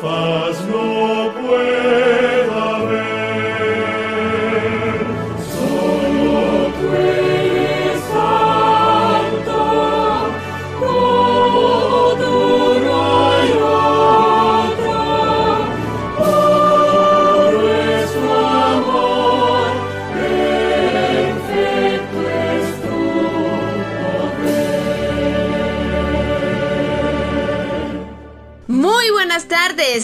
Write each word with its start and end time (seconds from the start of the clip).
faz 0.00 0.60
no 0.68 0.85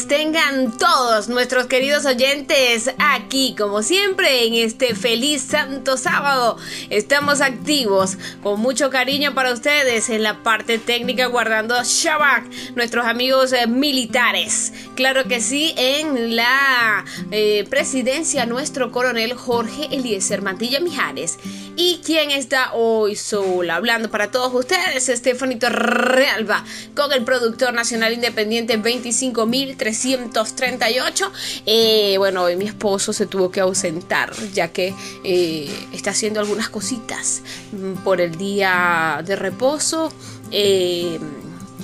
tengan 0.01 0.77
todos 0.79 1.29
nuestros 1.29 1.67
queridos 1.67 2.07
oyentes 2.07 2.91
aquí, 2.99 3.55
como 3.59 3.83
siempre, 3.83 4.47
en 4.47 4.55
este 4.55 4.95
feliz 4.95 5.43
Santo 5.43 5.99
Sábado. 5.99 6.57
Estamos 6.89 7.43
activos 7.43 8.17
con 8.43 8.59
mucho 8.59 8.89
cariño 8.89 9.35
para 9.35 9.53
ustedes 9.53 10.09
en 10.09 10.23
la 10.23 10.43
parte 10.43 10.79
técnica 10.79 11.27
guardando 11.27 11.75
Shabak, 11.85 12.45
nuestros 12.75 13.05
amigos 13.05 13.53
eh, 13.53 13.67
militares. 13.67 14.73
Claro 14.95 15.25
que 15.25 15.43
sí, 15.43 15.75
en 15.77 16.37
la 16.37 17.05
eh, 17.31 17.67
presidencia 17.69 18.47
nuestro 18.47 18.93
coronel 18.93 19.35
Jorge 19.35 19.89
Eliezer 19.95 20.41
Mantilla 20.41 20.81
Mijares. 20.81 21.39
Y 21.77 22.01
quien 22.05 22.31
está 22.31 22.75
hoy 22.75 23.17
sola 23.17 23.77
hablando 23.77 24.11
para 24.11 24.31
todos 24.31 24.53
ustedes, 24.55 25.09
Estefanito 25.09 25.71
Realba, 25.71 26.63
con 26.95 27.11
el 27.13 27.25
productor 27.25 27.73
nacional 27.73 28.13
independiente 28.13 28.79
25.338. 28.79 31.31
Eh, 31.65 32.17
bueno, 32.19 32.43
hoy 32.43 32.57
mi 32.57 32.67
esposo 32.67 33.15
se 33.15 33.27
tuvo 33.27 33.51
que 33.51 33.61
ausentar 33.61 34.35
ya 34.53 34.69
que 34.69 34.95
eh, 35.25 35.71
está 35.93 36.11
haciendo 36.11 36.41
algunas 36.41 36.69
cositas 36.69 37.41
por 38.05 38.21
el 38.21 38.37
día 38.37 39.23
de 39.25 39.35
reposo. 39.37 40.13
Eh, 40.51 41.19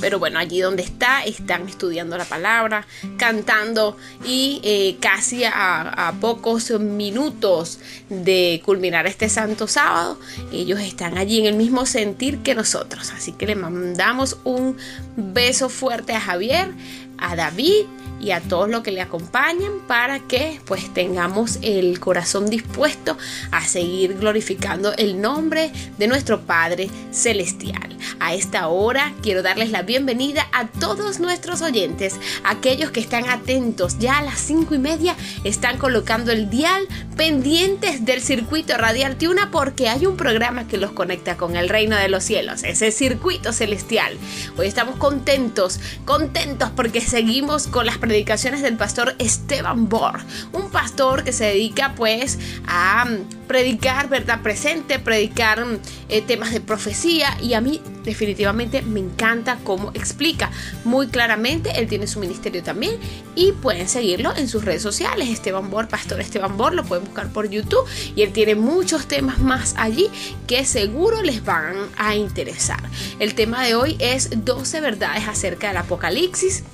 pero 0.00 0.18
bueno, 0.18 0.38
allí 0.38 0.60
donde 0.60 0.82
está, 0.82 1.22
están 1.24 1.68
estudiando 1.68 2.16
la 2.16 2.24
palabra, 2.24 2.86
cantando 3.16 3.96
y 4.24 4.60
eh, 4.62 4.96
casi 5.00 5.44
a, 5.44 6.14
pocos 6.20 6.70
minutos 6.80 7.78
de 8.08 8.62
culminar 8.64 9.06
este 9.06 9.28
santo 9.28 9.68
sábado, 9.68 10.18
ellos 10.52 10.80
están 10.80 11.18
allí 11.18 11.40
en 11.40 11.46
el 11.46 11.54
mismo 11.54 11.86
sentir 11.86 12.38
que 12.38 12.54
nosotros. 12.54 13.10
Así 13.10 13.32
que 13.32 13.46
le 13.46 13.54
mandamos 13.54 14.38
un 14.44 14.76
beso 15.16 15.68
fuerte 15.68 16.14
a 16.14 16.20
Javier, 16.20 16.72
a 17.18 17.36
David 17.36 17.86
y 18.20 18.30
a 18.32 18.40
todos 18.40 18.68
los 18.68 18.82
que 18.82 18.90
le 18.90 19.00
acompañan 19.00 19.80
para 19.86 20.20
que 20.20 20.60
pues 20.64 20.92
tengamos 20.92 21.58
el 21.62 22.00
corazón 22.00 22.50
dispuesto 22.50 23.16
a 23.50 23.64
seguir 23.66 24.14
glorificando 24.14 24.94
el 24.96 25.20
nombre 25.20 25.70
de 25.98 26.08
nuestro 26.08 26.40
Padre 26.42 26.90
Celestial. 27.10 27.96
A 28.20 28.34
esta 28.34 28.68
hora 28.68 29.12
quiero 29.22 29.42
darles 29.42 29.70
la 29.70 29.82
bienvenida 29.82 30.46
a 30.52 30.66
todos 30.66 31.20
nuestros 31.20 31.62
oyentes, 31.62 32.16
aquellos 32.44 32.90
que 32.90 33.00
están 33.00 33.28
atentos 33.28 33.98
ya 33.98 34.18
a 34.18 34.22
las 34.22 34.38
cinco 34.38 34.74
y 34.74 34.78
media 34.78 35.16
están 35.44 35.78
colocando 35.78 36.32
el 36.32 36.50
dial 36.50 36.86
pendientes 37.16 38.04
del 38.04 38.20
circuito 38.20 38.76
radial 38.76 39.16
Tiuna 39.16 39.50
porque 39.50 39.88
hay 39.88 40.06
un 40.06 40.16
programa 40.16 40.68
que 40.68 40.76
los 40.76 40.92
conecta 40.92 41.36
con 41.36 41.56
el 41.56 41.68
reino 41.68 41.96
de 41.96 42.08
los 42.08 42.24
cielos, 42.24 42.62
ese 42.62 42.90
circuito 42.90 43.52
celestial. 43.52 44.16
Hoy 44.56 44.66
estamos 44.66 44.96
contentos, 44.96 45.80
contentos 46.04 46.70
porque 46.74 47.00
seguimos 47.00 47.66
con 47.66 47.86
las 47.86 47.98
predicaciones 48.08 48.62
del 48.62 48.78
pastor 48.78 49.14
Esteban 49.18 49.90
Bor, 49.90 50.18
un 50.54 50.70
pastor 50.70 51.24
que 51.24 51.32
se 51.32 51.44
dedica 51.44 51.92
pues 51.94 52.38
a 52.66 53.04
mm, 53.04 53.46
predicar 53.46 54.08
verdad 54.08 54.40
presente, 54.40 54.98
predicar 54.98 55.62
mm, 55.62 55.78
eh, 56.08 56.22
temas 56.22 56.52
de 56.52 56.62
profecía 56.62 57.36
y 57.42 57.52
a 57.52 57.60
mí 57.60 57.82
definitivamente 58.04 58.80
me 58.80 59.00
encanta 59.00 59.58
cómo 59.62 59.90
explica. 59.92 60.50
Muy 60.84 61.08
claramente, 61.08 61.78
él 61.78 61.86
tiene 61.86 62.06
su 62.06 62.18
ministerio 62.18 62.62
también 62.62 62.96
y 63.34 63.52
pueden 63.52 63.90
seguirlo 63.90 64.34
en 64.34 64.48
sus 64.48 64.64
redes 64.64 64.80
sociales, 64.80 65.28
Esteban 65.28 65.68
Bor, 65.68 65.88
pastor 65.88 66.18
Esteban 66.20 66.56
Bor, 66.56 66.72
lo 66.72 66.84
pueden 66.84 67.04
buscar 67.04 67.30
por 67.30 67.50
YouTube 67.50 67.86
y 68.16 68.22
él 68.22 68.32
tiene 68.32 68.54
muchos 68.54 69.06
temas 69.06 69.38
más 69.38 69.74
allí 69.76 70.08
que 70.46 70.64
seguro 70.64 71.22
les 71.22 71.44
van 71.44 71.76
a 71.98 72.16
interesar. 72.16 72.80
El 73.18 73.34
tema 73.34 73.62
de 73.66 73.74
hoy 73.74 73.96
es 73.98 74.30
12 74.46 74.80
verdades 74.80 75.28
acerca 75.28 75.68
del 75.68 75.76
Apocalipsis 75.76 76.64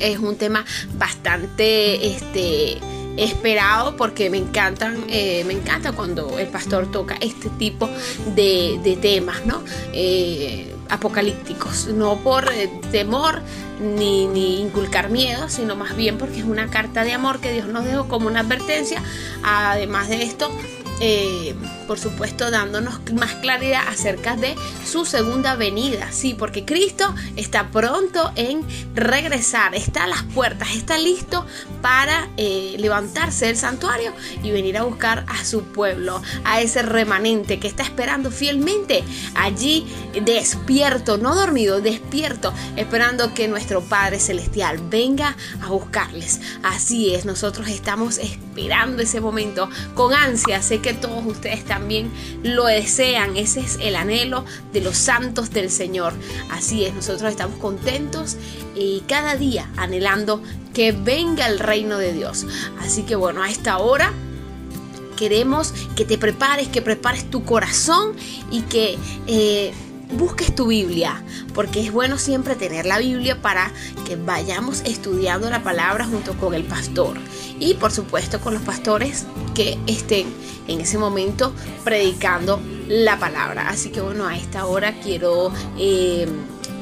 es 0.00 0.18
un 0.18 0.36
tema 0.36 0.64
bastante 0.98 2.14
este 2.14 2.78
esperado 3.16 3.96
porque 3.96 4.28
me 4.30 4.36
encantan 4.36 5.04
eh, 5.08 5.42
me 5.44 5.54
encanta 5.54 5.92
cuando 5.92 6.38
el 6.38 6.48
pastor 6.48 6.90
toca 6.90 7.16
este 7.20 7.48
tipo 7.50 7.88
de, 8.34 8.98
temas 9.00 9.44
no 9.46 9.62
eh, 9.92 10.74
apocalípticos. 10.88 11.88
No 11.88 12.18
por 12.18 12.52
eh, 12.52 12.70
temor 12.92 13.40
ni, 13.80 14.26
ni, 14.26 14.60
inculcar 14.60 15.10
miedo 15.10 15.48
sino 15.48 15.76
más 15.76 15.96
bien 15.96 16.18
porque 16.18 16.38
es 16.38 16.44
una 16.44 16.68
carta 16.68 17.04
de 17.04 17.12
amor 17.12 17.40
que 17.40 17.52
Dios 17.52 17.68
nos 17.68 17.84
dejó 17.84 18.08
como 18.08 18.26
una 18.26 18.40
advertencia. 18.40 19.02
Además 19.42 20.08
de 20.08 20.22
esto 20.22 20.50
por 21.86 21.98
supuesto 21.98 22.50
dándonos 22.50 23.00
más 23.14 23.34
claridad 23.36 23.82
acerca 23.88 24.36
de 24.36 24.54
su 24.84 25.04
segunda 25.04 25.56
venida, 25.56 26.10
sí, 26.12 26.34
porque 26.34 26.64
Cristo 26.64 27.14
está 27.36 27.70
pronto 27.70 28.32
en 28.36 28.62
regresar, 28.94 29.74
está 29.74 30.04
a 30.04 30.06
las 30.06 30.22
puertas, 30.22 30.70
está 30.74 30.98
listo 30.98 31.46
para 31.82 32.28
eh, 32.36 32.76
levantarse 32.78 33.46
del 33.46 33.56
santuario 33.56 34.12
y 34.42 34.50
venir 34.50 34.78
a 34.78 34.84
buscar 34.84 35.24
a 35.28 35.44
su 35.44 35.64
pueblo, 35.64 36.22
a 36.44 36.60
ese 36.60 36.82
remanente 36.82 37.58
que 37.58 37.68
está 37.68 37.82
esperando 37.82 38.30
fielmente 38.30 39.04
allí 39.34 39.86
despierto, 40.22 41.18
no 41.18 41.34
dormido, 41.34 41.80
despierto, 41.80 42.52
esperando 42.76 43.34
que 43.34 43.48
nuestro 43.48 43.82
Padre 43.82 44.18
Celestial 44.18 44.78
venga 44.78 45.36
a 45.62 45.68
buscarles. 45.68 46.40
Así 46.62 47.14
es, 47.14 47.24
nosotros 47.24 47.68
estamos 47.68 48.18
esperando 48.18 49.02
ese 49.02 49.20
momento 49.20 49.68
con 49.94 50.12
ansia, 50.14 50.62
sé 50.62 50.80
que 50.80 50.94
todos 50.94 51.24
ustedes 51.26 51.64
también 51.76 52.10
lo 52.42 52.64
desean. 52.64 53.36
Ese 53.36 53.60
es 53.60 53.78
el 53.82 53.96
anhelo 53.96 54.46
de 54.72 54.80
los 54.80 54.96
santos 54.96 55.50
del 55.50 55.70
Señor. 55.70 56.14
Así 56.50 56.86
es, 56.86 56.94
nosotros 56.94 57.30
estamos 57.30 57.58
contentos 57.58 58.38
y 58.74 59.00
cada 59.06 59.36
día 59.36 59.70
anhelando 59.76 60.42
que 60.72 60.92
venga 60.92 61.46
el 61.46 61.58
reino 61.58 61.98
de 61.98 62.14
Dios. 62.14 62.46
Así 62.80 63.02
que 63.02 63.14
bueno, 63.14 63.42
a 63.42 63.50
esta 63.50 63.76
hora 63.76 64.10
queremos 65.18 65.74
que 65.96 66.06
te 66.06 66.16
prepares, 66.16 66.68
que 66.68 66.80
prepares 66.80 67.30
tu 67.30 67.44
corazón 67.44 68.14
y 68.50 68.62
que 68.62 68.96
eh, 69.26 69.74
busques 70.12 70.54
tu 70.54 70.68
Biblia, 70.68 71.22
porque 71.54 71.80
es 71.80 71.92
bueno 71.92 72.18
siempre 72.18 72.54
tener 72.54 72.86
la 72.86 72.98
Biblia 72.98 73.40
para 73.42 73.70
que 74.06 74.16
vayamos 74.16 74.82
estudiando 74.82 75.50
la 75.50 75.62
palabra 75.62 76.04
junto 76.04 76.34
con 76.34 76.54
el 76.54 76.64
pastor 76.64 77.16
y 77.58 77.74
por 77.74 77.90
supuesto 77.92 78.40
con 78.40 78.54
los 78.54 78.62
pastores 78.62 79.26
que 79.54 79.78
estén 79.86 80.26
en 80.68 80.80
ese 80.80 80.98
momento 80.98 81.52
predicando 81.84 82.60
la 82.88 83.18
palabra. 83.18 83.68
Así 83.68 83.90
que 83.90 84.00
bueno, 84.00 84.26
a 84.26 84.36
esta 84.36 84.66
hora 84.66 85.00
quiero... 85.00 85.52
Eh, 85.78 86.26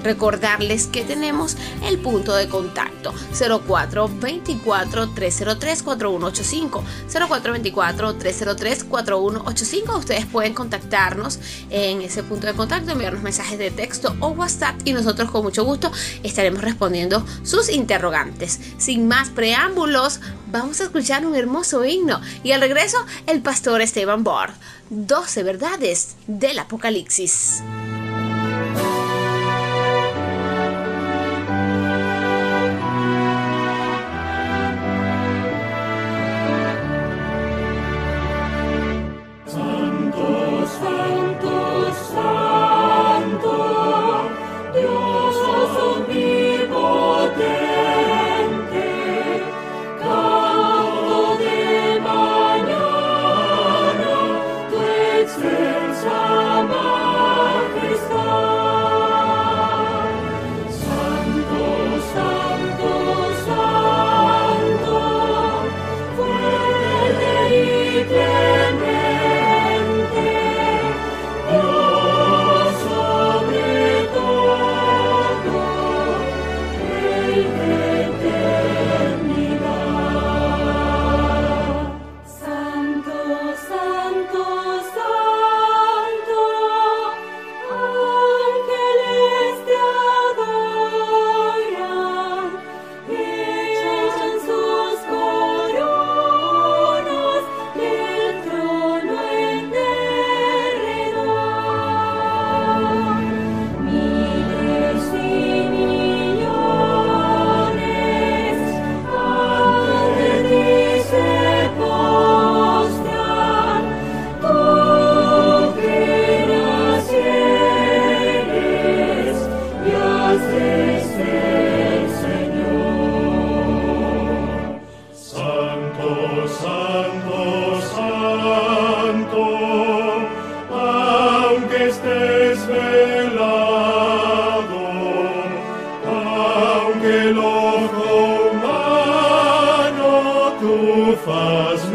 Recordarles 0.04 0.86
que 0.86 1.02
tenemos 1.02 1.56
el 1.82 1.98
punto 1.98 2.36
de 2.36 2.46
contacto 2.48 3.12
0424 3.32 5.10
303 5.14 5.82
4185 5.82 6.84
0424 7.10 8.14
303 8.14 8.84
4185. 8.84 9.96
Ustedes 9.96 10.26
pueden 10.26 10.52
contactarnos 10.52 11.40
en 11.70 12.02
ese 12.02 12.22
punto 12.22 12.46
de 12.46 12.52
contacto, 12.52 12.92
enviarnos 12.92 13.22
mensajes 13.22 13.58
de 13.58 13.70
texto 13.70 14.14
o 14.20 14.28
WhatsApp 14.28 14.76
y 14.84 14.92
nosotros 14.92 15.30
con 15.30 15.42
mucho 15.42 15.64
gusto 15.64 15.90
estaremos 16.22 16.60
respondiendo 16.60 17.24
sus 17.42 17.70
interrogantes. 17.70 18.60
Sin 18.76 19.08
más 19.08 19.30
preámbulos, 19.30 20.20
vamos 20.52 20.80
a 20.80 20.84
escuchar 20.84 21.26
un 21.26 21.34
hermoso 21.34 21.84
himno 21.84 22.20
y 22.42 22.52
al 22.52 22.60
regreso 22.60 22.98
el 23.26 23.40
pastor 23.40 23.80
Esteban 23.80 24.22
Bord. 24.22 24.52
12 24.90 25.42
verdades 25.42 26.16
del 26.26 26.58
Apocalipsis. 26.58 27.62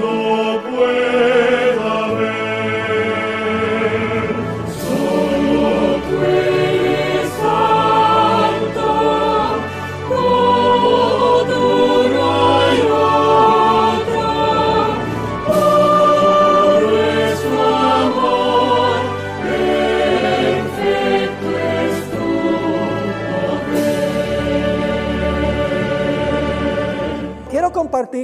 Lord. 0.02 0.49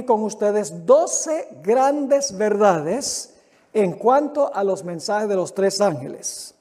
Con 0.06 0.22
ustedes 0.22 0.86
12 0.86 1.58
grandes 1.62 2.36
verdades 2.36 3.34
en 3.74 3.92
cuanto 3.92 4.54
a 4.54 4.64
los 4.64 4.84
mensajes 4.84 5.28
de 5.28 5.36
los 5.36 5.54
tres 5.54 5.82
ángeles. 5.82 6.54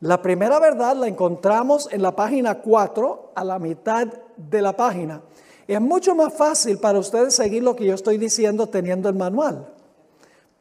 La 0.00 0.22
primera 0.22 0.58
verdad 0.58 0.96
la 0.96 1.08
encontramos 1.08 1.88
en 1.92 2.02
la 2.02 2.16
página 2.16 2.60
4, 2.60 3.32
a 3.34 3.44
la 3.44 3.58
mitad 3.58 4.06
de 4.36 4.62
la 4.62 4.76
página. 4.76 5.22
Es 5.66 5.80
mucho 5.80 6.14
más 6.14 6.32
fácil 6.32 6.78
para 6.78 6.98
ustedes 6.98 7.34
seguir 7.34 7.62
lo 7.62 7.76
que 7.76 7.84
yo 7.84 7.94
estoy 7.94 8.16
diciendo 8.16 8.68
teniendo 8.68 9.08
el 9.08 9.16
manual, 9.16 9.72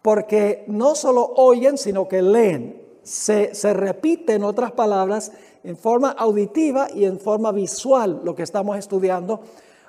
porque 0.02 0.66
no 0.68 0.96
solo 0.96 1.34
oyen, 1.36 1.78
sino 1.78 2.08
que 2.08 2.22
leen. 2.22 2.84
Se, 3.04 3.56
se 3.56 3.74
repite, 3.74 4.34
en 4.34 4.44
otras 4.44 4.74
palabras, 4.74 5.32
en 5.64 5.78
forma 5.78 6.12
auditiva 6.12 6.88
y 6.94 7.06
en 7.06 7.20
forma 7.20 7.52
visual 7.52 8.22
lo 8.24 8.36
que 8.36 8.44
estamos 8.44 8.78
estudiando. 8.78 9.42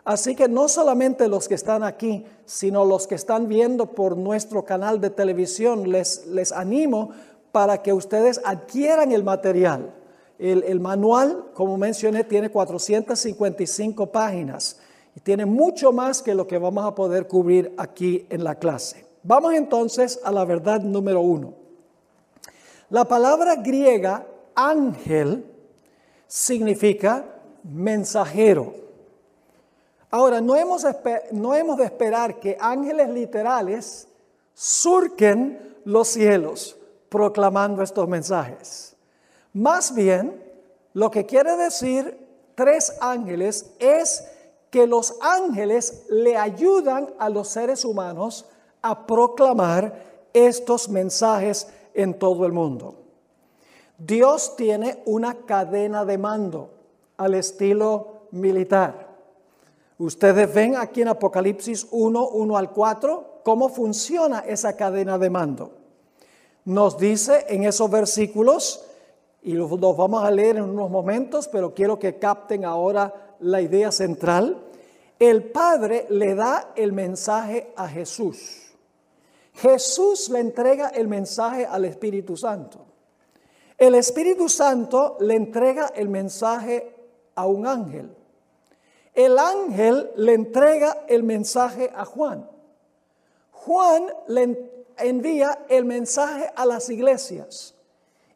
Así 0.09 0.35
que 0.35 0.49
no 0.49 0.69
solamente 0.69 1.29
los 1.29 1.49
que 1.49 1.55
están 1.55 1.83
aquí, 1.83 2.25
sino 2.47 2.87
los 2.87 3.07
que 3.07 3.15
están 3.15 3.47
viendo 3.47 3.93
por 3.93 4.17
nuestro 4.17 4.65
canal 4.65 5.03
de 5.03 5.11
televisión, 5.11 5.93
les, 5.93 6.27
les 6.29 6.51
animo 6.51 7.11
para 7.53 7.83
que 7.83 7.93
ustedes 7.93 8.41
adquieran 8.43 9.13
el 9.13 9.23
material. 9.23 9.95
El, 10.39 10.65
el, 10.65 10.81
manual, 10.81 11.51
como 11.53 11.77
mencioné, 11.77 12.25
tiene 12.25 12.49
455 12.49 14.07
páginas 14.07 14.81
y 15.15 15.21
tiene 15.21 15.45
mucho 15.45 15.93
más 15.93 16.23
que 16.23 16.35
lo 16.35 16.47
que 16.47 16.57
vamos 16.57 16.87
a 16.87 16.95
poder 16.95 17.27
cubrir 17.27 17.75
aquí 17.77 18.27
en 18.31 18.45
la 18.45 18.55
clase. 18.55 19.05
Vamos 19.23 19.53
entonces 19.53 20.21
a 20.25 20.33
la 20.33 20.47
verdad 20.47 20.81
número 20.81 21.21
uno. 21.21 21.53
La 22.89 23.05
palabra 23.05 23.57
griega 23.57 24.27
ángel 24.55 25.45
significa 26.27 27.27
mensajero. 27.63 28.88
Ahora, 30.11 30.41
no 30.41 30.57
hemos, 30.57 30.83
de 30.83 31.85
esperar 31.85 32.41
que 32.41 32.57
ángeles 32.61 33.09
literales 33.11 34.09
surquen 34.55 35.77
los 35.85 36.09
cielos 36.09 36.77
proclamando 37.09 37.83
estos 37.83 38.09
mensajes. 38.09 38.97
Más 39.53 39.95
bien, 39.95 40.43
lo 40.95 41.11
que 41.11 41.27
quiere 41.27 41.57
decir 41.57 42.27
tres 42.55 42.97
ángeles 43.01 43.71
es 43.79 44.25
que 44.71 44.87
los 44.87 45.17
ángeles 45.21 46.05
le 46.09 46.37
ayudan 46.37 47.09
a 47.19 47.29
los 47.29 47.49
seres 47.49 47.85
humanos 47.85 48.47
a 48.83 49.07
proclamar 49.07 50.07
estos 50.33 50.89
mensajes 50.89 51.69
en 51.95 52.19
todo 52.19 52.47
el 52.47 52.53
mundo. 52.53 52.97
Dios 53.99 54.57
tiene 54.57 55.03
una 55.05 55.35
cadena 55.35 56.05
de 56.05 56.19
mando 56.19 56.71
al 57.17 57.35
estilo 57.35 58.29
militar. 58.31 59.08
Ustedes 59.99 60.55
ven 60.55 60.77
aquí 60.77 61.03
en 61.03 61.09
Apocalipsis 61.09 61.89
1, 61.91 62.29
1 62.29 62.57
al 62.57 62.71
4, 62.71 63.41
cómo 63.43 63.69
funciona 63.69 64.41
esa 64.41 64.77
cadena 64.77 65.19
de 65.19 65.29
mando. 65.29 65.73
Nos 66.65 66.99
dice 66.99 67.47
en 67.49 67.65
esos 67.65 67.91
versículos, 67.91 68.85
y 69.43 69.55
los 69.55 69.69
vamos 69.97 70.23
a 70.23 70.31
leer 70.31 70.59
en 70.59 70.65
unos 70.65 70.91
momentos, 70.91 71.49
pero 71.49 71.75
quiero 71.75 71.99
que 71.99 72.19
capten 72.19 72.65
ahora 72.65 73.37
la 73.41 73.61
idea 73.61 73.91
central. 73.91 74.65
El 75.19 75.51
Padre 75.51 76.07
le 76.11 76.37
da 76.37 76.73
el 76.77 76.93
mensaje 76.93 77.73
a 77.75 77.89
Jesús. 77.89 78.69
Jesús 79.55 80.29
le 80.29 80.39
entrega 80.39 80.89
el 80.89 81.09
mensaje 81.09 81.67
al 81.67 81.85
Espíritu 81.85 82.37
Santo. 82.37 82.87
El 83.77 83.97
Espíritu 83.97 84.49
Santo 84.49 85.17
le 85.21 85.35
entrega 85.35 85.93
el 85.97 86.09
mensaje 86.09 86.95
a 87.35 87.47
un 87.47 87.67
ángel. 87.67 88.18
El 89.19 89.37
ángel 89.37 90.13
le 90.15 90.33
entrega 90.33 90.99
el 91.09 91.25
mensaje 91.25 91.91
a 91.93 92.05
Juan. 92.05 92.49
Juan 93.51 94.07
le 94.29 94.71
envía 94.97 95.65
el 95.69 95.85
mensaje 95.87 96.49
a 96.55 96.65
las 96.65 96.89
iglesias. 96.89 97.75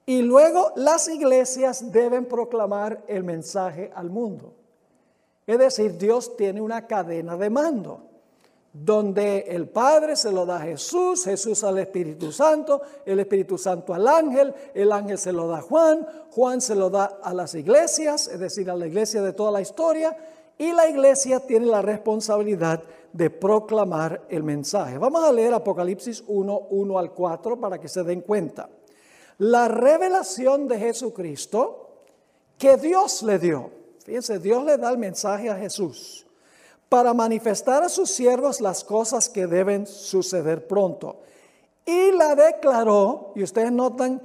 Y 0.07 0.23
luego 0.23 0.73
las 0.75 1.07
iglesias 1.07 1.93
deben 1.93 2.27
proclamar 2.27 3.05
el 3.07 3.23
mensaje 3.23 3.93
al 3.95 4.11
mundo. 4.11 4.55
Es 5.47 5.57
decir, 5.57 5.97
Dios 5.99 6.37
tiene 6.37 6.61
una 6.61 6.85
cadena 6.89 7.37
de 7.37 7.49
mando 7.49 8.01
donde 8.73 9.41
el 9.51 9.69
Padre 9.69 10.17
se 10.17 10.33
lo 10.33 10.47
da 10.47 10.57
a 10.57 10.61
Jesús, 10.63 11.25
Jesús 11.25 11.63
al 11.63 11.79
Espíritu 11.79 12.33
Santo, 12.33 12.81
el 13.05 13.21
Espíritu 13.21 13.57
Santo 13.57 13.95
al 13.95 14.09
ángel, 14.09 14.53
el 14.75 14.91
ángel 14.91 15.19
se 15.19 15.31
lo 15.31 15.47
da 15.47 15.59
a 15.59 15.63
Juan, 15.63 16.09
Juan 16.31 16.61
se 16.61 16.75
lo 16.75 16.91
da 16.91 17.21
a 17.23 17.35
las 17.35 17.55
iglesias, 17.55 18.27
es 18.27 18.41
decir, 18.41 18.69
a 18.69 18.75
la 18.75 18.87
iglesia 18.87 19.23
de 19.23 19.35
toda 19.35 19.53
la 19.53 19.61
historia, 19.61 20.17
y 20.59 20.73
la 20.73 20.89
iglesia 20.89 21.41
tiene 21.41 21.67
la 21.67 21.83
responsabilidad 21.83 22.83
de 23.13 23.31
proclamar 23.31 24.23
el 24.29 24.43
mensaje. 24.43 24.99
Vamos 24.99 25.25
a 25.25 25.33
leer 25.33 25.53
Apocalipsis 25.53 26.25
1, 26.27 26.67
1 26.71 26.99
al 26.99 27.13
4 27.13 27.61
para 27.61 27.79
que 27.79 27.89
se 27.89 28.03
den 28.03 28.23
cuenta. 28.23 28.69
La 29.39 29.69
revelación 29.69 30.69
de 30.69 30.79
Jesucristo 30.79 31.83
que 32.59 32.77
Dios 32.77 33.23
le 33.23 33.39
dio. 33.39 33.71
Fíjense, 34.05 34.39
Dios 34.39 34.65
le 34.65 34.79
da 34.79 34.91
el 34.91 34.99
mensaje 34.99 35.49
a 35.49 35.57
Jesús 35.57 36.27
para 36.89 37.15
manifestar 37.15 37.83
a 37.83 37.89
sus 37.89 38.11
siervos 38.11 38.61
las 38.61 38.85
cosas 38.85 39.29
que 39.29 39.47
deben 39.47 39.87
suceder 39.87 40.67
pronto. 40.67 41.21
Y 41.87 42.13
la 42.13 42.35
declaró, 42.35 43.33
y 43.35 43.43
ustedes 43.43 43.73
notan 43.73 44.21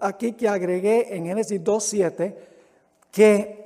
aquí 0.00 0.32
que 0.34 0.48
agregué 0.48 1.16
en 1.16 1.26
Génesis 1.26 1.60
2.7, 1.60 2.34
que 3.10 3.63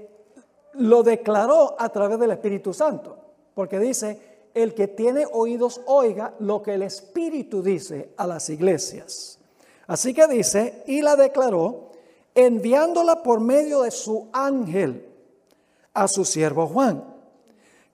lo 0.75 1.03
declaró 1.03 1.77
a 1.79 1.89
través 1.89 2.19
del 2.19 2.31
Espíritu 2.31 2.73
Santo, 2.73 3.17
porque 3.55 3.79
dice, 3.79 4.49
el 4.55 4.75
que 4.75 4.89
tiene 4.89 5.27
oídos 5.31 5.81
oiga 5.87 6.35
lo 6.39 6.63
que 6.63 6.75
el 6.75 6.83
Espíritu 6.83 7.63
dice 7.63 8.11
a 8.17 8.27
las 8.27 8.51
iglesias. 8.51 9.39
Así 9.87 10.13
que 10.13 10.27
dice, 10.27 10.83
y 10.87 11.03
la 11.03 11.17
declaró, 11.17 11.91
enviándola 12.35 13.23
por 13.23 13.41
medio 13.41 13.83
de 13.83 13.91
su 13.91 14.29
ángel 14.33 15.07
a 15.95 16.07
su 16.09 16.25
siervo 16.25 16.67
Juan 16.67 17.19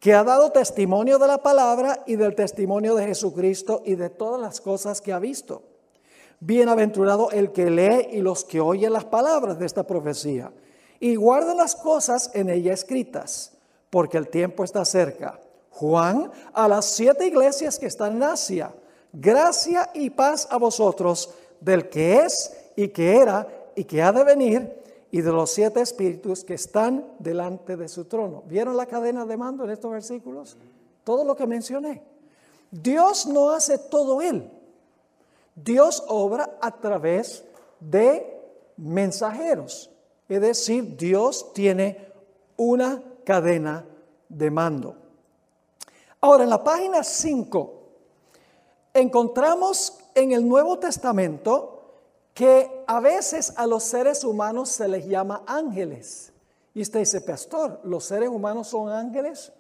que 0.04 0.12
ha 0.12 0.23
dado 0.23 0.52
testimonio 0.52 1.19
de 1.19 1.26
la 1.26 1.38
palabra 1.38 2.02
y 2.07 2.16
del 2.16 2.35
testimonio 2.35 2.95
de 2.95 3.07
Jesucristo 3.07 3.81
y 3.87 3.95
de 3.95 4.11
todas 4.11 4.38
las 4.38 4.61
cosas 4.61 5.00
que 5.00 5.14
ha 5.14 5.19
visto. 5.19 5.62
Bienaventurado 6.40 7.31
el 7.31 7.52
que 7.52 7.71
lee 7.71 8.09
y 8.12 8.21
los 8.21 8.45
que 8.45 8.61
oyen 8.61 8.93
las 8.93 9.07
palabras 9.07 9.59
de 9.59 9.64
esta 9.64 9.87
profecía 9.87 10.52
y 11.00 11.16
guardan 11.16 11.56
las 11.56 11.74
cosas 11.74 12.30
en 12.34 12.48
ella 12.50 12.72
escritas, 12.72 13.52
porque 13.90 14.18
el 14.18 14.28
tiempo 14.28 14.64
está 14.64 14.84
cerca. 14.84 15.38
Juan, 15.70 16.30
a 16.52 16.68
las 16.68 16.84
siete 16.86 17.26
iglesias 17.26 17.78
que 17.78 17.86
están 17.86 18.16
en 18.16 18.22
Asia, 18.22 18.72
gracia 19.12 19.90
y 19.94 20.10
paz 20.10 20.46
a 20.50 20.56
vosotros 20.56 21.30
del 21.60 21.88
que 21.88 22.18
es 22.18 22.56
y 22.76 22.88
que 22.88 23.16
era 23.16 23.46
y 23.74 23.84
que 23.84 24.02
ha 24.02 24.12
de 24.12 24.24
venir 24.24 24.84
y 25.10 25.20
de 25.20 25.32
los 25.32 25.50
siete 25.50 25.80
espíritus 25.80 26.44
que 26.44 26.54
están 26.54 27.06
delante 27.18 27.76
de 27.76 27.88
su 27.88 28.04
trono. 28.04 28.42
¿Vieron 28.46 28.76
la 28.76 28.86
cadena 28.86 29.24
de 29.24 29.36
mando 29.36 29.64
en 29.64 29.70
estos 29.70 29.90
versículos? 29.90 30.56
Todo 31.04 31.24
lo 31.24 31.36
que 31.36 31.46
mencioné. 31.46 32.02
Dios 32.70 33.26
no 33.26 33.50
hace 33.50 33.78
todo 33.78 34.20
él. 34.20 34.50
Dios 35.54 36.02
obra 36.08 36.58
a 36.60 36.72
través 36.72 37.44
de 37.78 38.40
mensajeros. 38.76 39.90
Es 40.35 40.41
decir, 40.41 40.97
Dios 40.97 41.53
tiene 41.53 42.12
una 42.57 43.00
cadena 43.25 43.87
de 44.29 44.50
mando. 44.50 44.97
Ahora, 46.21 46.43
en 46.43 46.50
la 46.50 46.64
página 46.64 47.05
5, 47.05 47.83
encontramos 48.95 49.97
en 50.12 50.33
el 50.33 50.49
Nuevo 50.49 50.76
Testamento 50.81 52.00
que 52.35 52.83
a 52.88 52.99
veces 52.99 53.53
a 53.57 53.64
los 53.69 53.85
seres 53.85 54.25
humanos 54.25 54.71
se 54.71 54.88
les 54.88 55.07
llama 55.07 55.45
ángeles. 55.47 56.33
Y 56.75 56.83
usted 56.83 56.99
dice, 56.99 57.21
pastor, 57.21 57.81
¿los 57.85 58.05
seres 58.05 58.29
humanos 58.29 58.67
son 58.67 58.91
ángeles? 58.91 59.53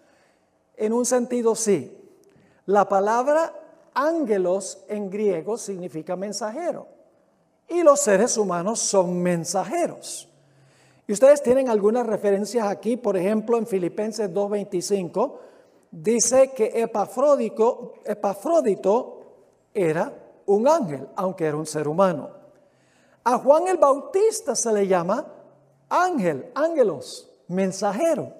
En 0.76 0.92
un 0.92 1.06
sentido 1.06 1.54
sí. 1.54 1.96
La 2.66 2.88
palabra 2.88 3.54
ángelos 3.94 4.84
en 4.88 5.08
griego 5.08 5.56
significa 5.56 6.16
mensajero. 6.16 6.88
Y 7.68 7.84
los 7.84 8.00
seres 8.00 8.36
humanos 8.36 8.80
son 8.80 9.22
mensajeros. 9.22 10.33
Y 11.06 11.12
ustedes 11.12 11.42
tienen 11.42 11.68
algunas 11.68 12.06
referencias 12.06 12.66
aquí, 12.66 12.96
por 12.96 13.16
ejemplo, 13.16 13.58
en 13.58 13.66
Filipenses 13.66 14.30
2.25, 14.30 15.32
dice 15.90 16.52
que 16.52 16.82
Epafrodito, 16.82 17.94
Epafrodito 18.04 19.20
era 19.74 20.12
un 20.46 20.66
ángel, 20.66 21.08
aunque 21.16 21.44
era 21.44 21.56
un 21.56 21.66
ser 21.66 21.88
humano. 21.88 22.30
A 23.22 23.38
Juan 23.38 23.68
el 23.68 23.76
Bautista 23.76 24.54
se 24.54 24.72
le 24.72 24.86
llama 24.86 25.26
ángel, 25.88 26.50
ángelos, 26.54 27.30
mensajero. 27.48 28.32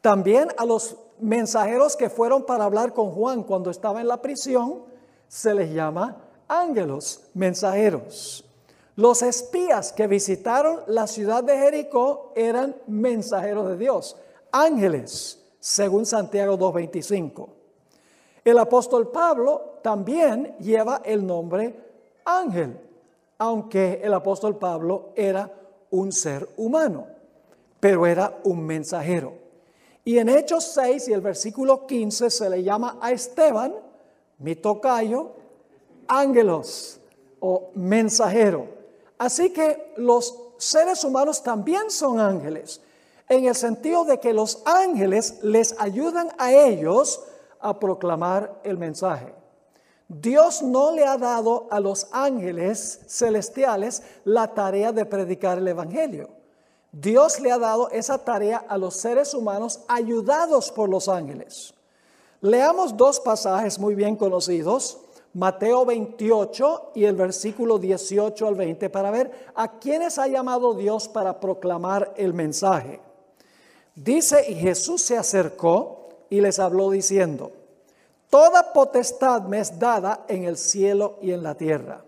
También 0.00 0.48
a 0.56 0.64
los 0.64 0.96
mensajeros 1.18 1.96
que 1.96 2.08
fueron 2.08 2.44
para 2.44 2.64
hablar 2.64 2.92
con 2.92 3.10
Juan 3.10 3.42
cuando 3.42 3.70
estaba 3.70 4.00
en 4.00 4.08
la 4.08 4.22
prisión, 4.22 4.84
se 5.28 5.54
les 5.54 5.72
llama 5.72 6.16
ángelos, 6.48 7.22
mensajeros. 7.34 8.44
Los 9.00 9.22
espías 9.22 9.94
que 9.94 10.06
visitaron 10.06 10.80
la 10.86 11.06
ciudad 11.06 11.42
de 11.42 11.56
Jericó 11.56 12.34
eran 12.36 12.76
mensajeros 12.86 13.66
de 13.68 13.78
Dios, 13.78 14.14
ángeles, 14.52 15.42
según 15.58 16.04
Santiago 16.04 16.58
2.25. 16.58 17.48
El 18.44 18.58
apóstol 18.58 19.10
Pablo 19.10 19.78
también 19.82 20.54
lleva 20.58 21.00
el 21.02 21.26
nombre 21.26 21.74
ángel, 22.26 22.78
aunque 23.38 24.02
el 24.02 24.12
apóstol 24.12 24.58
Pablo 24.58 25.12
era 25.16 25.50
un 25.88 26.12
ser 26.12 26.46
humano, 26.58 27.06
pero 27.80 28.06
era 28.06 28.38
un 28.44 28.66
mensajero. 28.66 29.32
Y 30.04 30.18
en 30.18 30.28
Hechos 30.28 30.72
6 30.74 31.08
y 31.08 31.14
el 31.14 31.22
versículo 31.22 31.86
15 31.86 32.28
se 32.28 32.50
le 32.50 32.62
llama 32.62 32.98
a 33.00 33.12
Esteban, 33.12 33.72
mi 34.40 34.56
tocayo, 34.56 35.30
ángelos 36.06 37.00
o 37.40 37.70
mensajero. 37.74 38.79
Así 39.20 39.50
que 39.50 39.92
los 39.98 40.34
seres 40.56 41.04
humanos 41.04 41.42
también 41.42 41.90
son 41.90 42.18
ángeles, 42.18 42.80
en 43.28 43.44
el 43.44 43.54
sentido 43.54 44.04
de 44.06 44.18
que 44.18 44.32
los 44.32 44.62
ángeles 44.64 45.40
les 45.42 45.78
ayudan 45.78 46.30
a 46.38 46.54
ellos 46.54 47.20
a 47.60 47.78
proclamar 47.78 48.62
el 48.64 48.78
mensaje. 48.78 49.34
Dios 50.08 50.62
no 50.62 50.92
le 50.92 51.04
ha 51.04 51.18
dado 51.18 51.68
a 51.70 51.80
los 51.80 52.06
ángeles 52.12 53.00
celestiales 53.08 54.02
la 54.24 54.54
tarea 54.54 54.90
de 54.90 55.04
predicar 55.04 55.58
el 55.58 55.68
Evangelio. 55.68 56.30
Dios 56.90 57.40
le 57.40 57.52
ha 57.52 57.58
dado 57.58 57.90
esa 57.90 58.24
tarea 58.24 58.64
a 58.66 58.78
los 58.78 58.96
seres 58.96 59.34
humanos 59.34 59.80
ayudados 59.86 60.72
por 60.72 60.88
los 60.88 61.10
ángeles. 61.10 61.74
Leamos 62.40 62.96
dos 62.96 63.20
pasajes 63.20 63.78
muy 63.78 63.94
bien 63.94 64.16
conocidos, 64.16 64.98
Mateo 65.34 65.84
28 65.84 66.92
y 66.94 67.04
el 67.04 67.14
versículo 67.14 67.78
18 67.78 68.46
al 68.46 68.54
20, 68.56 68.90
para 68.90 69.10
ver 69.10 69.30
a 69.54 69.78
quiénes 69.78 70.18
ha 70.18 70.26
llamado 70.26 70.74
Dios 70.74 71.08
para 71.08 71.38
proclamar 71.38 72.12
el 72.16 72.34
mensaje. 72.34 73.00
Dice, 73.94 74.44
y 74.50 74.54
Jesús 74.54 75.02
se 75.02 75.16
acercó 75.16 76.08
y 76.28 76.40
les 76.40 76.58
habló 76.58 76.90
diciendo, 76.90 77.52
Toda 78.28 78.72
potestad 78.72 79.42
me 79.42 79.58
es 79.58 79.78
dada 79.78 80.24
en 80.28 80.44
el 80.44 80.56
cielo 80.56 81.18
y 81.20 81.32
en 81.32 81.42
la 81.42 81.56
tierra. 81.56 82.04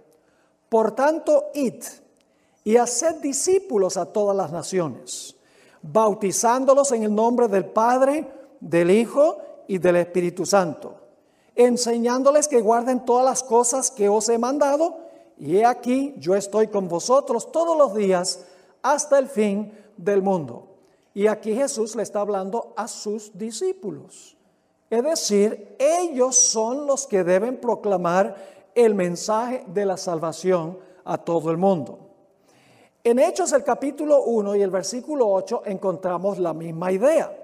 Por 0.69 0.93
tanto, 0.93 1.51
id 1.55 1.83
y 2.65 2.77
haced 2.77 3.17
discípulos 3.17 3.97
a 3.97 4.07
todas 4.07 4.37
las 4.37 4.53
naciones, 4.53 5.35
bautizándolos 5.83 6.93
en 6.93 7.03
el 7.03 7.15
nombre 7.15 7.49
del 7.49 7.65
Padre, 7.65 8.27
del 8.61 8.91
Hijo 8.93 9.39
y 9.67 9.79
del 9.79 9.97
Espíritu 9.97 10.47
Santo, 10.47 10.95
enseñándoles 11.55 12.49
que 12.49 12.61
guarden 12.61 13.05
todas 13.05 13.25
las 13.25 13.43
cosas 13.43 13.91
que 13.91 14.09
os 14.09 14.29
he 14.29 14.39
mandado, 14.39 14.97
y 15.39 15.57
he 15.57 15.65
aquí 15.65 16.15
yo 16.19 16.35
estoy 16.35 16.69
con 16.69 16.89
vosotros 16.89 17.51
todos 17.51 17.77
los 17.77 17.95
días 17.95 18.45
hasta 18.83 19.19
el 19.19 19.29
fin 19.29 19.73
del 19.97 20.23
mundo. 20.23 20.69
Y 21.15 21.27
aquí 21.27 21.55
Jesús 21.55 21.95
le 21.95 22.03
está 22.03 22.21
hablando 22.21 22.73
a 22.77 22.89
sus 22.89 23.37
discípulos. 23.37 24.37
Es 24.89 25.03
decir, 25.03 25.77
ellos 25.79 26.37
son 26.37 26.87
los 26.87 27.07
que 27.07 27.25
deben 27.25 27.59
proclamar 27.59 28.37
el 28.75 28.95
mensaje 28.95 29.65
de 29.67 29.87
la 29.87 29.97
salvación 29.97 30.79
a 31.05 31.19
todo 31.19 31.51
el 31.51 31.57
mundo. 31.57 31.99
En 33.05 33.19
Hechos 33.19 33.53
el 33.53 33.65
capítulo 33.65 34.23
1 34.23 34.57
y 34.57 34.63
el 34.63 34.71
versículo 34.71 35.29
8 35.29 35.63
encontramos 35.67 36.39
la 36.39 36.55
misma 36.55 36.93
idea. 36.93 37.37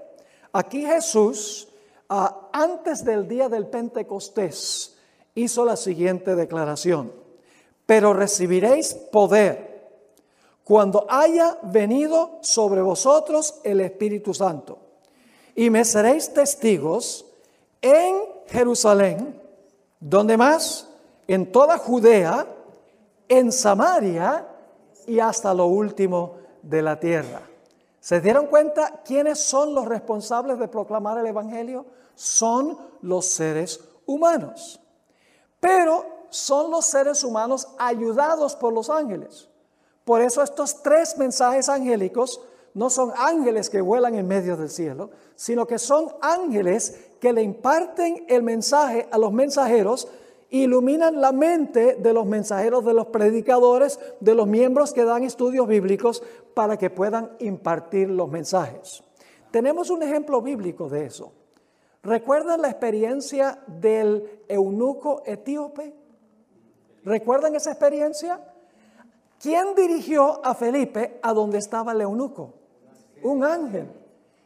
Aquí 0.52 0.84
Jesús, 0.84 1.67
antes 2.08 3.04
del 3.04 3.28
día 3.28 3.48
del 3.48 3.66
Pentecostés, 3.66 4.96
hizo 5.34 5.64
la 5.64 5.76
siguiente 5.76 6.34
declaración. 6.34 7.12
Pero 7.86 8.12
recibiréis 8.12 8.94
poder 8.94 9.68
cuando 10.64 11.06
haya 11.08 11.58
venido 11.62 12.38
sobre 12.42 12.82
vosotros 12.82 13.60
el 13.64 13.80
Espíritu 13.80 14.34
Santo. 14.34 14.78
Y 15.54 15.70
me 15.70 15.84
seréis 15.84 16.32
testigos 16.32 17.24
en 17.80 18.18
Jerusalén, 18.48 19.40
donde 19.98 20.36
más, 20.36 20.88
en 21.26 21.50
toda 21.50 21.78
Judea, 21.78 22.46
en 23.28 23.50
Samaria 23.52 24.46
y 25.06 25.20
hasta 25.20 25.54
lo 25.54 25.66
último 25.66 26.36
de 26.62 26.82
la 26.82 27.00
tierra. 27.00 27.42
¿Se 28.00 28.20
dieron 28.20 28.46
cuenta 28.46 29.02
quiénes 29.04 29.40
son 29.40 29.74
los 29.74 29.86
responsables 29.86 30.58
de 30.58 30.68
proclamar 30.68 31.18
el 31.18 31.26
Evangelio? 31.26 31.86
Son 32.14 32.78
los 33.02 33.26
seres 33.26 33.80
humanos. 34.06 34.80
Pero 35.60 36.06
son 36.30 36.70
los 36.70 36.86
seres 36.86 37.24
humanos 37.24 37.68
ayudados 37.78 38.54
por 38.54 38.72
los 38.72 38.90
ángeles. 38.90 39.48
Por 40.04 40.22
eso 40.22 40.42
estos 40.42 40.82
tres 40.82 41.18
mensajes 41.18 41.68
angélicos 41.68 42.40
no 42.74 42.90
son 42.90 43.12
ángeles 43.16 43.68
que 43.68 43.80
vuelan 43.80 44.14
en 44.14 44.28
medio 44.28 44.56
del 44.56 44.70
cielo, 44.70 45.10
sino 45.34 45.66
que 45.66 45.78
son 45.78 46.14
ángeles 46.20 47.08
que 47.20 47.32
le 47.32 47.42
imparten 47.42 48.24
el 48.28 48.42
mensaje 48.42 49.08
a 49.10 49.18
los 49.18 49.32
mensajeros, 49.32 50.08
iluminan 50.50 51.20
la 51.20 51.32
mente 51.32 51.96
de 51.96 52.12
los 52.12 52.26
mensajeros, 52.26 52.84
de 52.84 52.94
los 52.94 53.06
predicadores, 53.06 54.00
de 54.20 54.34
los 54.34 54.46
miembros 54.46 54.92
que 54.92 55.04
dan 55.04 55.24
estudios 55.24 55.66
bíblicos 55.66 56.22
para 56.54 56.76
que 56.76 56.90
puedan 56.90 57.30
impartir 57.38 58.08
los 58.08 58.30
mensajes. 58.30 59.02
Tenemos 59.50 59.90
un 59.90 60.02
ejemplo 60.02 60.40
bíblico 60.40 60.88
de 60.88 61.06
eso. 61.06 61.32
¿Recuerdan 62.02 62.62
la 62.62 62.70
experiencia 62.70 63.58
del 63.66 64.42
eunuco 64.48 65.22
etíope? 65.26 65.94
¿Recuerdan 67.04 67.54
esa 67.54 67.70
experiencia? 67.70 68.40
¿Quién 69.40 69.74
dirigió 69.74 70.44
a 70.44 70.54
Felipe 70.54 71.18
a 71.22 71.32
donde 71.32 71.58
estaba 71.58 71.92
el 71.92 72.00
eunuco? 72.00 72.54
Un 73.22 73.44
ángel. 73.44 73.88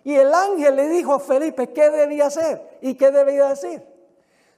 Y 0.05 0.15
el 0.15 0.35
ángel 0.35 0.77
le 0.77 0.89
dijo 0.89 1.15
a 1.15 1.21
Felipe 1.21 1.73
qué 1.73 1.91
debía 1.91 2.27
hacer 2.27 2.79
y 2.81 2.95
qué 2.95 3.11
debía 3.11 3.49
decir. 3.49 3.92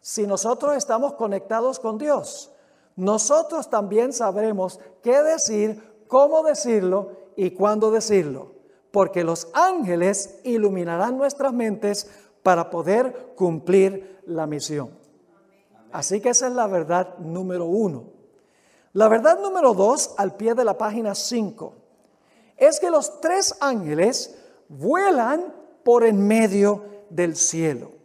Si 0.04 0.26
nosotros 0.26 0.76
estamos 0.76 1.14
conectados 1.14 1.80
con 1.80 1.96
Dios, 1.96 2.52
nosotros 2.94 3.70
también 3.70 4.12
sabremos 4.12 4.78
qué 5.02 5.22
decir, 5.22 5.82
cómo 6.08 6.42
decirlo 6.42 7.12
y 7.36 7.52
cuándo 7.52 7.90
decirlo, 7.90 8.52
porque 8.90 9.24
los 9.24 9.48
ángeles 9.54 10.40
iluminarán 10.44 11.16
nuestras 11.16 11.54
mentes 11.54 12.10
para 12.42 12.68
poder 12.68 13.32
cumplir 13.34 14.20
la 14.26 14.46
misión. 14.46 14.90
Así 15.90 16.20
que 16.20 16.28
esa 16.28 16.48
es 16.48 16.52
la 16.52 16.66
verdad 16.66 17.16
número 17.16 17.64
uno. 17.64 18.10
La 18.92 19.08
verdad 19.08 19.40
número 19.40 19.72
dos, 19.72 20.14
al 20.18 20.36
pie 20.36 20.54
de 20.54 20.66
la 20.66 20.76
página 20.76 21.14
5, 21.14 21.72
es 22.58 22.78
que 22.78 22.90
los 22.90 23.22
tres 23.22 23.56
ángeles 23.58 24.36
vuelan 24.68 25.54
por 25.82 26.04
en 26.04 26.26
medio 26.26 26.84
del 27.08 27.36
cielo. 27.36 28.03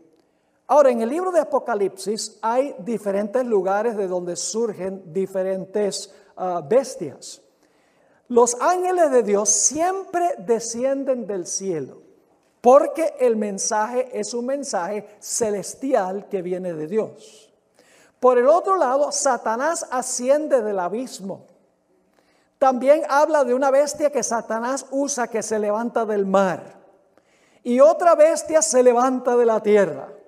Ahora, 0.72 0.92
en 0.92 1.02
el 1.02 1.10
libro 1.10 1.32
de 1.32 1.40
Apocalipsis 1.40 2.38
hay 2.44 2.76
diferentes 2.78 3.44
lugares 3.44 3.98
de 3.98 4.08
donde 4.08 4.36
surgen 4.36 5.12
diferentes 5.12 6.14
ah, 6.38 6.62
bestias. 6.64 7.42
Los 8.28 8.56
ángeles 8.62 9.10
de 9.10 9.24
Dios 9.24 9.50
siempre 9.50 10.36
descienden 10.38 11.26
del 11.26 11.48
cielo, 11.48 12.04
porque 12.62 13.16
el 13.20 13.36
mensaje 13.36 14.12
es 14.14 14.36
un 14.36 14.46
mensaje 14.46 15.10
celestial 15.20 16.30
que 16.30 16.44
viene 16.44 16.76
de 16.76 16.86
Dios. 16.86 17.52
Por 18.20 18.38
el 18.38 18.48
otro 18.48 18.78
lado, 18.78 19.12
Satanás 19.12 19.88
asciende 19.90 20.62
del 20.62 20.78
abismo. 20.78 21.48
También 22.60 23.02
habla 23.10 23.44
de 23.44 23.56
una 23.56 23.72
bestia 23.72 24.12
que 24.12 24.22
Satanás 24.22 24.86
usa 24.92 25.30
que 25.30 25.42
se 25.42 25.58
levanta 25.58 26.06
del 26.06 26.28
mar. 26.28 26.78
Y 27.64 27.80
otra 27.80 28.14
bestia 28.14 28.62
se 28.62 28.84
levanta 28.84 29.36
de 29.36 29.46
la 29.48 29.64
tierra. 29.64 30.19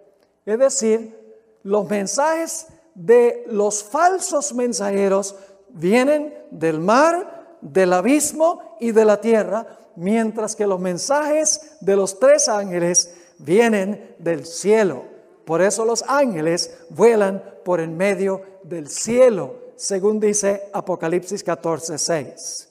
Es 0.45 0.60
decir, 0.60 1.17
los 1.63 1.89
mensajes 1.89 2.67
de 2.95 3.43
los 3.47 3.84
falsos 3.84 4.54
mensajeros 4.54 5.36
vienen 5.69 6.34
del 6.51 6.80
mar, 6.80 7.58
del 7.62 7.93
abismo 7.93 8.77
y 8.80 8.91
de 8.91 9.06
la 9.06 9.21
tierra, 9.21 9.80
mientras 9.95 10.56
que 10.56 10.67
los 10.67 10.80
mensajes 10.80 11.77
de 11.80 11.95
los 11.95 12.19
tres 12.19 12.47
ángeles 12.47 13.15
vienen 13.38 14.15
del 14.19 14.45
cielo. 14.45 15.04
Por 15.45 15.62
eso 15.62 15.86
los 15.86 16.04
ángeles 16.08 16.77
vuelan 16.89 17.43
por 17.63 17.80
en 17.80 17.95
medio 17.95 18.41
del 18.63 18.89
cielo 18.89 19.62
según 19.82 20.19
dice 20.19 20.69
Apocalipsis 20.73 21.43
14, 21.43 21.97
6. 21.97 22.69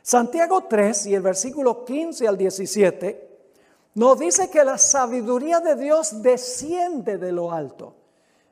Santiago 0.00 0.64
3 0.64 1.06
y 1.06 1.14
el 1.14 1.20
versículo 1.20 1.84
15 1.84 2.26
al 2.26 2.38
17 2.38 3.29
nos 4.00 4.18
dice 4.18 4.48
que 4.48 4.64
la 4.64 4.78
sabiduría 4.78 5.60
de 5.60 5.76
Dios 5.76 6.22
desciende 6.22 7.18
de 7.18 7.32
lo 7.32 7.52
alto, 7.52 7.92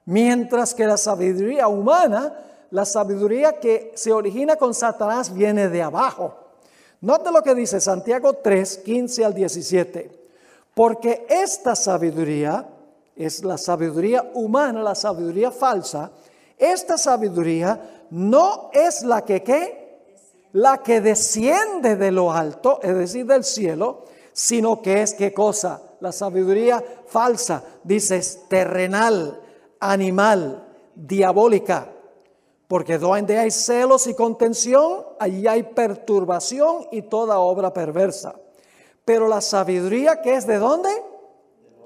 mientras 0.05 0.75
que 0.75 0.87
la 0.87 0.99
sabiduría 0.99 1.69
humana, 1.69 2.35
la 2.71 2.85
sabiduría 2.85 3.59
que 3.59 3.93
se 3.95 4.13
origina 4.13 4.57
con 4.57 4.75
Satanás, 4.75 5.33
viene 5.33 5.71
de 5.71 5.81
abajo. 5.81 6.35
Note 7.01 7.33
lo 7.33 7.43
que 7.43 7.55
dice 7.55 7.81
Santiago 7.81 8.35
3, 8.35 8.77
15 8.85 9.25
al 9.25 9.33
17. 9.33 10.11
Porque 10.75 11.27
esta 11.31 11.75
sabiduría 11.75 12.69
es 13.17 13.43
la 13.43 13.57
sabiduría 13.57 14.31
humana, 14.35 14.83
la 14.83 14.95
sabiduría 14.95 15.51
falsa, 15.51 16.11
esta 16.59 16.99
sabiduría 16.99 18.05
no 18.11 18.69
es 18.75 19.03
la 19.03 19.25
que 19.25 19.43
¿qué? 19.43 20.03
La 20.53 20.83
que 20.83 21.01
desciende 21.01 21.97
de 21.97 22.13
lo 22.13 22.33
alto, 22.33 22.81
es 22.83 22.95
decir, 22.95 23.25
del 23.25 23.45
cielo, 23.45 24.05
sino 24.39 24.83
que 24.83 25.03
es 25.03 25.15
qué 25.15 25.35
cosa? 25.35 25.83
La 25.99 26.13
sabiduría 26.13 26.85
falsa, 27.09 27.65
dices, 27.83 28.45
terrenal, 28.49 29.41
animal, 29.81 30.65
diabólica. 30.95 31.89
Porque 32.69 32.99
donde 32.99 33.37
hay 33.37 33.51
celos 33.51 34.07
y 34.07 34.15
contención, 34.15 35.05
allí 35.19 35.49
hay 35.49 35.65
perturbación 35.65 36.87
y 36.93 37.03
toda 37.03 37.41
obra 37.41 37.75
perversa. 37.75 38.37
Pero 39.05 39.27
la 39.27 39.41
sabiduría 39.41 40.23
que 40.23 40.37
es 40.37 40.47
de 40.47 40.59
dónde? 40.59 40.91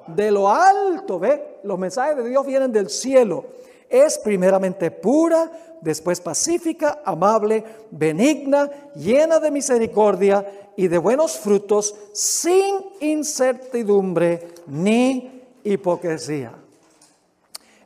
De 0.09 0.31
lo 0.31 0.51
alto, 0.51 1.19
¿ve? 1.19 1.59
Los 1.63 1.79
mensajes 1.79 2.19
de 2.19 2.29
Dios 2.29 2.45
vienen 2.45 2.71
del 2.71 2.91
cielo. 2.91 3.47
Es 3.89 4.19
primeramente 4.19 4.91
pura, 4.91 5.51
después 5.81 6.21
pacífica, 6.21 7.01
amable, 7.03 7.65
benigna, 7.91 8.71
llena 8.95 9.39
de 9.39 9.51
misericordia 9.51 10.62
y 10.77 10.89
de 10.89 10.99
buenos 10.99 11.39
frutos, 11.39 11.95
sin 12.13 12.77
incertidumbre 13.01 14.49
ni 14.67 15.43
hipocresía. 15.65 16.55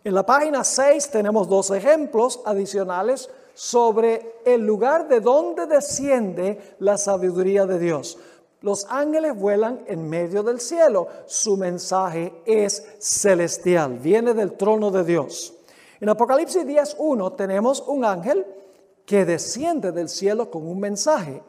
En 0.04 0.14
la 0.14 0.24
página 0.24 0.62
6 0.62 1.10
tenemos 1.10 1.48
dos 1.48 1.70
ejemplos 1.72 2.40
adicionales 2.44 3.28
sobre 3.54 4.36
el 4.44 4.64
lugar 4.64 5.08
de 5.08 5.20
donde 5.20 5.66
desciende 5.66 6.76
la 6.78 6.96
sabiduría 6.96 7.66
de 7.66 7.78
Dios. 7.78 8.18
Los 8.60 8.86
ángeles 8.88 9.34
vuelan 9.34 9.82
en 9.86 10.08
medio 10.08 10.42
del 10.42 10.60
cielo. 10.60 11.08
Su 11.26 11.56
mensaje 11.56 12.32
es 12.44 12.86
celestial, 12.98 13.98
viene 13.98 14.34
del 14.34 14.52
trono 14.52 14.90
de 14.90 15.04
Dios. 15.04 15.54
En 16.00 16.08
Apocalipsis 16.08 16.64
10.1 16.64 17.36
tenemos 17.36 17.82
un 17.86 18.04
ángel 18.04 18.46
que 19.04 19.24
desciende 19.24 19.92
del 19.92 20.08
cielo 20.08 20.50
con 20.50 20.66
un 20.66 20.78
mensaje. 20.78 21.42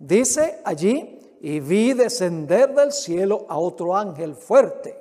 Dice 0.00 0.58
allí, 0.64 1.18
y 1.40 1.60
vi 1.60 1.92
descender 1.94 2.74
del 2.74 2.90
cielo 2.90 3.46
a 3.48 3.56
otro 3.56 3.96
ángel 3.96 4.34
fuerte 4.34 5.00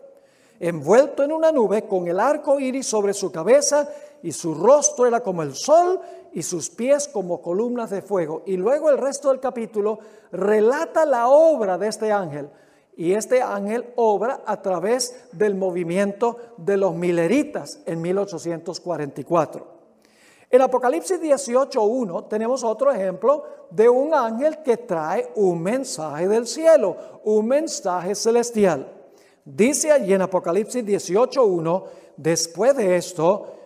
envuelto 0.59 1.23
en 1.23 1.31
una 1.31 1.51
nube 1.51 1.87
con 1.87 2.07
el 2.07 2.19
arco 2.19 2.59
iris 2.59 2.85
sobre 2.85 3.13
su 3.13 3.31
cabeza 3.31 3.89
y 4.21 4.31
su 4.31 4.53
rostro 4.53 5.05
era 5.05 5.21
como 5.21 5.41
el 5.41 5.55
sol 5.55 5.99
y 6.33 6.43
sus 6.43 6.69
pies 6.69 7.07
como 7.07 7.41
columnas 7.41 7.89
de 7.89 8.01
fuego. 8.01 8.43
Y 8.45 8.57
luego 8.57 8.89
el 8.89 8.97
resto 8.97 9.29
del 9.29 9.39
capítulo 9.39 9.99
relata 10.31 11.05
la 11.05 11.29
obra 11.29 11.77
de 11.77 11.87
este 11.87 12.11
ángel. 12.11 12.49
Y 12.97 13.13
este 13.13 13.41
ángel 13.41 13.93
obra 13.95 14.41
a 14.45 14.61
través 14.61 15.29
del 15.31 15.55
movimiento 15.55 16.37
de 16.57 16.75
los 16.75 16.93
mileritas 16.93 17.79
en 17.85 18.01
1844. 18.01 19.78
En 20.51 20.61
Apocalipsis 20.61 21.21
18.1 21.21 22.27
tenemos 22.27 22.63
otro 22.63 22.91
ejemplo 22.91 23.43
de 23.69 23.87
un 23.87 24.15
ángel 24.15 24.63
que 24.63 24.77
trae 24.77 25.31
un 25.35 25.61
mensaje 25.61 26.27
del 26.27 26.47
cielo, 26.47 26.97
un 27.23 27.47
mensaje 27.47 28.15
celestial. 28.15 28.91
Dice 29.45 29.91
allí 29.91 30.13
en 30.13 30.23
Apocalipsis 30.23 30.83
18.1, 30.83 31.83
después 32.17 32.75
de 32.75 32.95
esto, 32.95 33.58